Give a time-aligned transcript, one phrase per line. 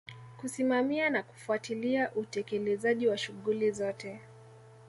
[0.37, 4.21] Kusimamia na kufuatilia utekelezaji wa shughuli zote